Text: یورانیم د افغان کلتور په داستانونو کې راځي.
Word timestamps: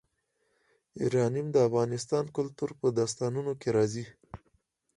یورانیم 1.01 1.47
د 1.51 1.57
افغان 1.67 2.25
کلتور 2.37 2.69
په 2.79 2.87
داستانونو 2.99 3.51
کې 3.61 3.69
راځي. 3.77 4.05